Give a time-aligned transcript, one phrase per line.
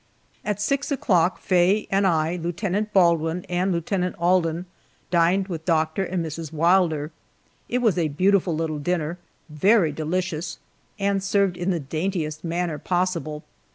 [0.43, 4.65] At six o'clock Faye and I, Lieutenant Baldwin, and Lieutenant Alden
[5.11, 6.51] dined with Doctor and Mrs.
[6.51, 7.11] Wilder.
[7.69, 9.19] It was a beautiful little dinner,
[9.49, 10.57] very delicious,
[10.97, 13.43] and served in the daintiest manner possible.